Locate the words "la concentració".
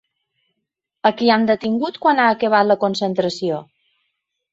2.71-3.61